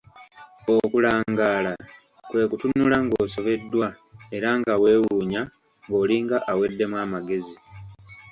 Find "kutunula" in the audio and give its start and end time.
2.49-2.97